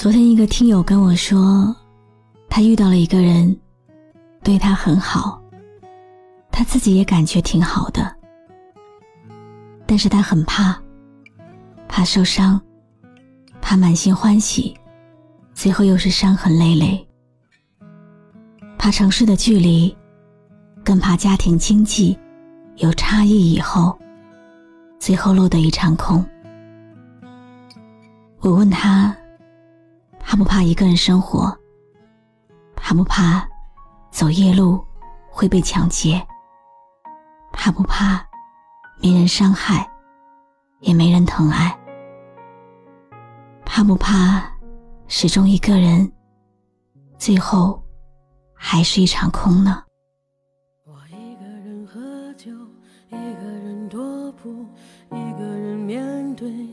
[0.00, 1.76] 昨天一个听友跟我说，
[2.48, 3.54] 他遇到了一个人。
[4.42, 5.38] 对他很好，
[6.50, 8.16] 他自己也感觉挺好的，
[9.84, 10.74] 但是他很怕，
[11.86, 12.58] 怕受伤，
[13.60, 14.74] 怕满心欢喜，
[15.52, 17.06] 最后又是伤痕累累，
[18.78, 19.94] 怕城市的距离，
[20.82, 22.18] 更怕家庭经济
[22.76, 23.98] 有差异以后，
[24.98, 26.24] 最后落得一场空。
[28.38, 29.14] 我问他，
[30.30, 31.52] 怕不怕一个人生活？
[32.76, 33.44] 怕不怕？
[34.12, 34.80] 走夜路
[35.28, 36.24] 会被抢劫，
[37.50, 38.24] 怕不怕？
[39.02, 39.90] 没人伤害，
[40.78, 41.76] 也没人疼爱，
[43.64, 44.40] 怕不怕？
[45.08, 46.12] 始终一个人，
[47.18, 47.82] 最后
[48.54, 49.82] 还是一场空呢？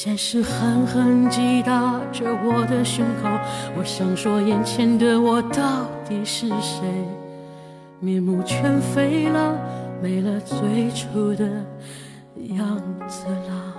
[0.00, 3.28] 现实狠狠击打着我的胸口。
[3.76, 6.86] 我想说，眼前的我到底是谁？
[7.98, 9.58] 面目全非了。
[10.00, 11.44] 没了最初的
[12.50, 13.74] 样子了。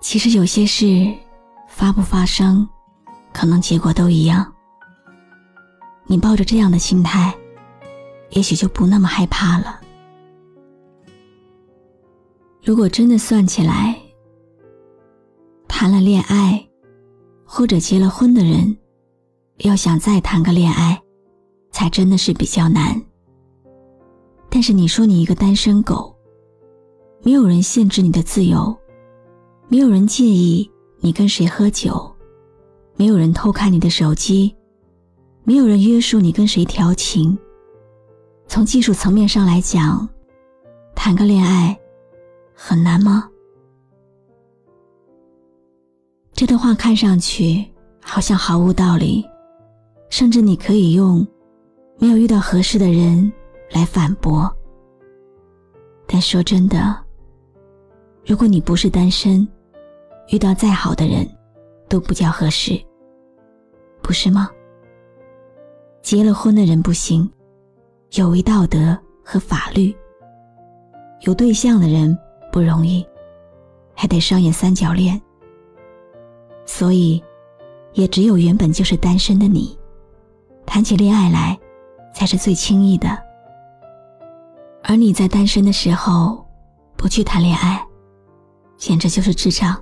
[0.00, 0.86] 其实有些事
[1.66, 2.68] 发不发生，
[3.32, 4.46] 可能结果都一样。
[6.06, 7.34] 你抱着这样的心态，
[8.30, 9.80] 也许就不那么害怕了。
[12.64, 13.94] 如果真的算起来，
[15.68, 16.66] 谈了恋爱
[17.44, 18.74] 或者结了婚的人，
[19.58, 20.98] 要想再谈个恋爱。
[21.70, 23.02] 才真的是比较难。
[24.48, 26.14] 但是你说你一个单身狗，
[27.20, 28.74] 没有人限制你的自由，
[29.66, 30.70] 没有人介意
[31.00, 32.14] 你跟谁喝酒，
[32.96, 34.54] 没有人偷看你的手机，
[35.42, 37.36] 没有人约束你跟谁调情。
[38.46, 40.08] 从技术层面上来讲，
[40.94, 41.76] 谈个恋爱
[42.66, 43.28] 很难吗？
[46.32, 47.62] 这段话看上去
[48.00, 49.22] 好像毫无道理，
[50.08, 51.26] 甚至你可以用。
[51.98, 53.30] 没有遇到合适的人
[53.70, 54.50] 来反驳，
[56.06, 56.98] 但说真的，
[58.24, 59.46] 如果你不是单身，
[60.28, 61.28] 遇到再好的人，
[61.86, 62.82] 都不叫合适，
[64.02, 64.48] 不是吗？
[66.00, 67.30] 结了婚的人不行，
[68.14, 69.94] 有违道德和法律；
[71.20, 72.18] 有对象的人
[72.54, 73.04] 不容易，
[73.96, 75.20] 还得上演三角恋。
[76.64, 77.20] 所以，
[77.94, 79.76] 也只有原本就是单身的你，
[80.64, 81.58] 谈起恋爱来。
[82.14, 83.20] 才是最轻易的。
[84.84, 86.46] 而你在单身的时候，
[86.96, 87.84] 不去谈恋爱，
[88.76, 89.76] 简直就是智障。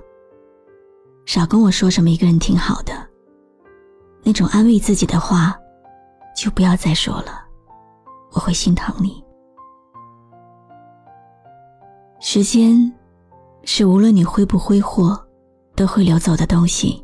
[1.27, 3.07] 少跟我说什么一个人挺好的，
[4.23, 5.55] 那种安慰自己的话，
[6.35, 7.45] 就不要再说了，
[8.31, 9.22] 我会心疼你。
[12.25, 12.89] 时间，
[13.65, 15.21] 是无论你挥不挥霍，
[15.75, 17.03] 都会流走的东西。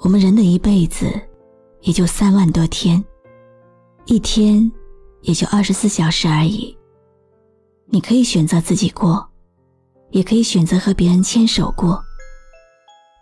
[0.00, 1.06] 我们人的一辈子，
[1.82, 3.02] 也就三万多天。
[4.06, 4.70] 一天
[5.22, 6.76] 也就二十四小时而已，
[7.86, 9.24] 你可以选择自己过，
[10.10, 12.02] 也可以选择和别人牵手过。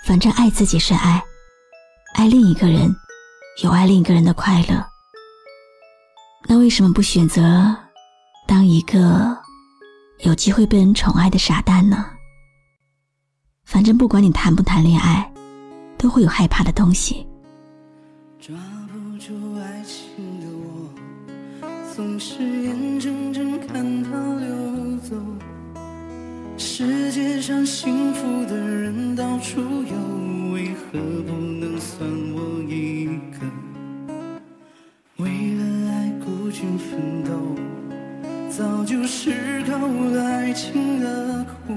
[0.06, 1.22] 反正爱自己是爱，
[2.14, 2.90] 爱另一个人
[3.62, 4.82] 有爱另一个人的快乐。
[6.48, 7.76] 那为什么不选择
[8.48, 9.36] 当一个
[10.22, 12.06] 有机会被人宠爱的傻蛋呢？
[13.64, 15.28] 反正不管你谈不谈恋爱，
[15.98, 17.26] 都会有害怕的东西。
[18.38, 18.54] 抓
[18.86, 21.68] 不住爱情的我。
[21.92, 25.16] 总是眼睁睁看它流走，
[26.56, 33.61] 世界上幸福的人到处有，为何不能算我一个？
[38.62, 39.76] 早就吃透
[40.12, 41.74] 了爱情的苦。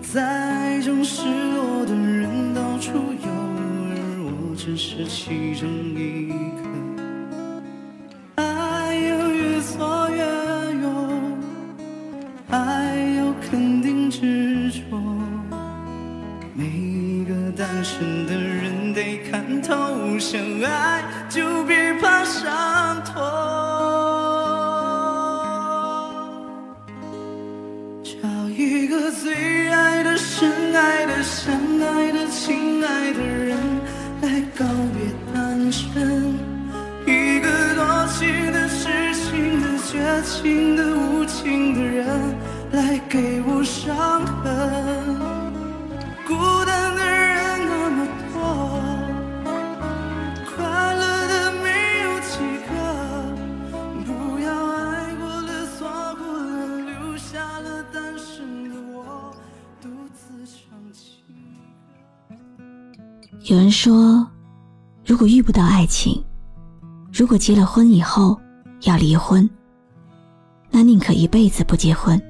[0.00, 3.94] 在爱中失落的人到处有，而
[4.24, 8.42] 我只是其中一个。
[8.42, 10.24] 爱有越挫越
[10.80, 11.38] 勇，
[12.48, 14.80] 爱有肯定执着。
[16.54, 21.04] 每一个单身的人得看透，相爱
[31.46, 33.56] 相爱的、亲爱的人
[34.20, 36.34] 来告别单身，
[37.06, 37.46] 一个
[37.76, 39.94] 多情的、痴情的、绝
[40.24, 40.75] 情、
[63.48, 64.26] 有人说，
[65.04, 66.20] 如果遇不到爱情，
[67.12, 68.36] 如果结了婚以后
[68.82, 69.48] 要离婚，
[70.68, 72.20] 那宁可一辈子不结婚，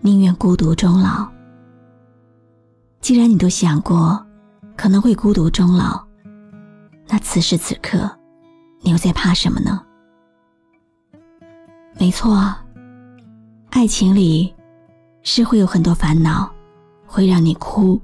[0.00, 1.28] 宁愿孤独终老。
[3.02, 4.24] 既然你都想过
[4.74, 6.02] 可能会孤独终老，
[7.08, 8.10] 那此时此刻
[8.80, 9.84] 你又在怕什么呢？
[11.98, 12.54] 没错，
[13.68, 14.54] 爱情里
[15.22, 16.50] 是会有很多烦恼，
[17.06, 18.00] 会让你哭。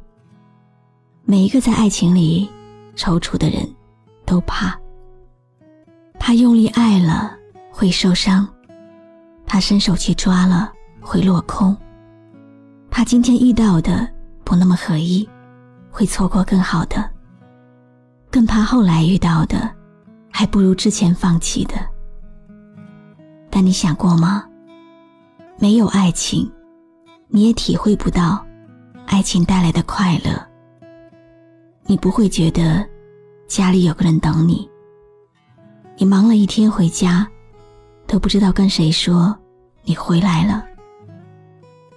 [1.31, 2.49] 每一个在爱情里
[2.97, 3.69] 踌躇的人，
[4.25, 4.75] 都怕，
[6.19, 7.37] 怕用力爱了
[7.71, 8.49] 会受伤，
[9.45, 10.73] 怕伸手去抓了
[11.03, 11.77] 会落空，
[12.91, 14.09] 怕今天遇到的
[14.43, 15.29] 不那么合意，
[15.91, 17.07] 会错过更好的，
[18.31, 19.71] 更怕后来遇到的
[20.31, 21.75] 还不如之前放弃的。
[23.51, 24.47] 但你想过吗？
[25.59, 26.51] 没有爱情，
[27.29, 28.43] 你也体会不到
[29.05, 30.48] 爱情带来的快乐。
[31.91, 32.87] 你不会觉得
[33.47, 34.69] 家里有个人等你。
[35.97, 37.27] 你忙了一天回家，
[38.07, 39.35] 都不知道跟谁说
[39.85, 40.63] 你回来了，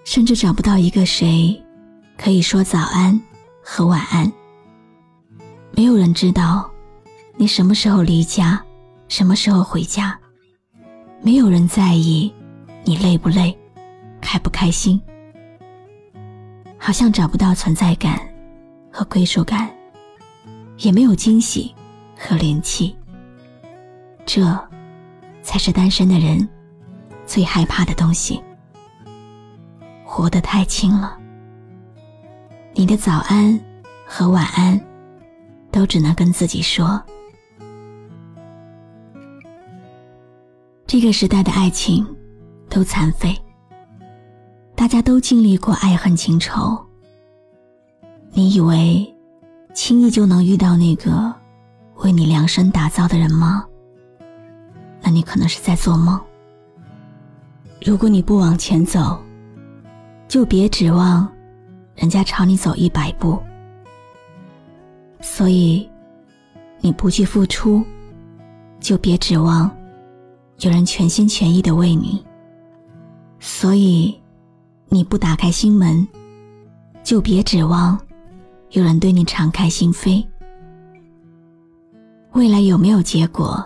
[0.06, 1.62] 甚至找不到一个谁
[2.18, 3.22] 可以说早安
[3.62, 4.32] 和晚安。
[5.72, 6.72] 没有人知道
[7.36, 8.64] 你什么时候离家，
[9.10, 10.18] 什么时候回家。
[11.22, 12.34] 没有人在意
[12.86, 13.56] 你累不累，
[14.22, 15.00] 开不开心。
[16.78, 18.18] 好像找不到存在感
[18.90, 19.70] 和归属感。
[20.81, 21.74] 也没有惊喜
[22.18, 22.95] 和灵气，
[24.25, 24.42] 这
[25.44, 26.48] 才是单身的人
[27.25, 28.42] 最害怕的东西。
[30.04, 31.18] 活得太轻了，
[32.74, 33.60] 你的早安
[34.06, 34.80] 和晚安
[35.72, 37.01] 都只能跟自己说。
[40.88, 42.06] 这个时代的爱情
[42.69, 43.38] 都残废，
[44.75, 46.77] 大家都经历过爱恨情仇。
[48.31, 49.16] 你以为？
[49.74, 51.34] 轻易就能遇到那个
[51.96, 53.66] 为你量身打造的人吗？
[55.02, 56.20] 那你可能是在做梦。
[57.84, 59.20] 如果你不往前走，
[60.28, 61.28] 就别指望
[61.96, 63.42] 人家朝你走一百步。
[65.20, 65.90] 所以，
[66.80, 67.84] 你不去付出，
[68.80, 69.70] 就别指望
[70.60, 72.24] 有人全心全意的为你。
[73.40, 74.20] 所以，
[74.90, 76.08] 你不打开心门，
[77.04, 78.00] 就别指望。
[78.72, 80.25] 有人对你敞开心扉，
[82.32, 83.62] 未来有没有结果，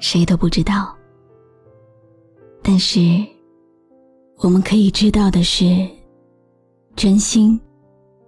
[0.00, 0.92] 谁都不知道。
[2.60, 2.98] 但是，
[4.38, 5.88] 我们可以知道的是，
[6.96, 7.58] 真心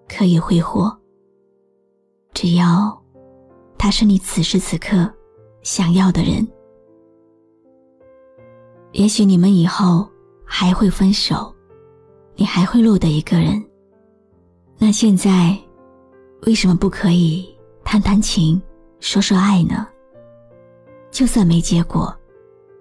[0.08, 0.96] 可以挥霍。
[2.34, 2.96] 只要
[3.76, 5.12] 他是你此时此刻
[5.62, 6.46] 想要的人，
[8.92, 10.08] 也许你们以后
[10.44, 11.52] 还会分手，
[12.36, 13.60] 你还会落得一个人。
[14.78, 15.58] 那现在。
[16.46, 17.46] 为什么不可以
[17.84, 18.60] 谈谈情，
[18.98, 19.86] 说说爱呢？
[21.10, 22.16] 就算没结果，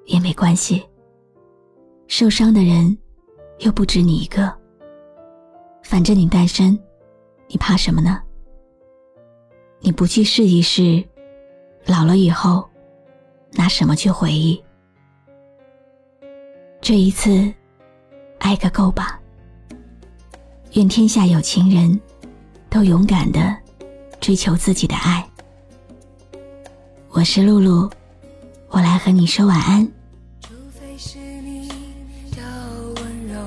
[0.05, 0.81] 也没关系。
[2.07, 2.97] 受伤的人
[3.59, 4.51] 又不止你一个。
[5.83, 6.77] 反正你单身，
[7.47, 8.21] 你怕什么呢？
[9.81, 11.03] 你不去试一试，
[11.85, 12.67] 老了以后
[13.51, 14.63] 拿什么去回忆？
[16.79, 17.53] 这一次，
[18.39, 19.19] 爱个够吧。
[20.73, 21.99] 愿天下有情人。
[22.69, 23.55] 都勇敢的
[24.19, 25.25] 追求自己的爱。
[27.09, 27.89] 我是露露，
[28.69, 29.85] 我来和你说晚安。
[30.41, 31.67] 除非是你
[32.37, 32.43] 要
[33.01, 33.39] 温柔，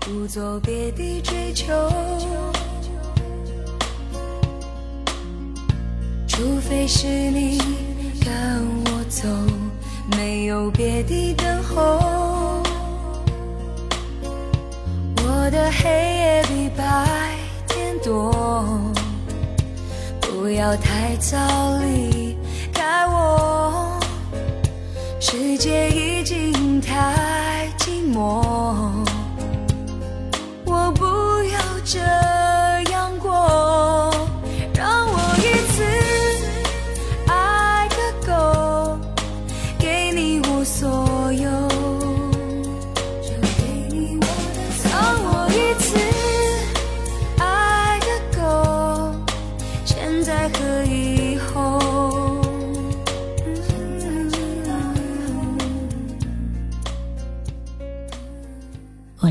[0.00, 1.66] 不做别的追求；
[6.26, 7.58] 除非是你
[8.24, 9.28] 跟我走，
[10.16, 12.62] 没有别的等候。
[15.16, 17.37] 我的黑夜比白。
[18.08, 18.64] 多
[20.22, 21.36] 不要太早
[21.82, 22.34] 离
[22.72, 24.00] 开我。
[25.20, 28.42] 世界已经太寂寞
[30.64, 31.04] 我不
[31.52, 31.98] 要这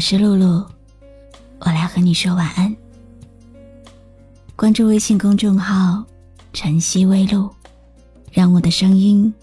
[0.10, 0.66] 是露露，
[1.60, 2.74] 我来和你说晚安。
[4.56, 6.02] 关注微信公众号
[6.54, 7.54] “晨曦微露”，
[8.32, 9.34] 让我的声音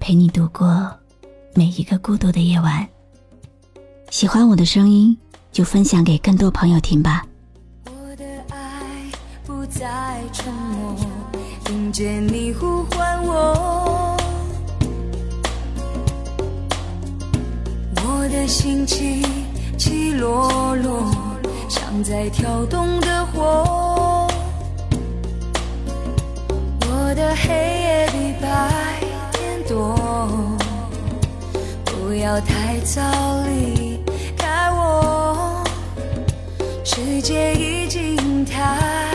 [0.00, 0.92] 陪你度过
[1.54, 2.84] 每一个孤独的夜晚。
[4.10, 5.16] 喜欢我的声音，
[5.52, 7.24] 就分享给更多朋友听吧。
[7.84, 9.12] 我的爱
[9.46, 10.96] 不再沉默，
[11.64, 14.16] 听见你呼唤我，
[18.04, 19.22] 我的心情。
[19.78, 21.04] 起落落，
[21.68, 24.26] 像在跳动的火。
[26.80, 29.00] 我的黑夜比白
[29.32, 29.96] 天多，
[31.84, 33.00] 不要太早
[33.46, 34.00] 离
[34.36, 35.62] 开我，
[36.84, 39.07] 世界已经太。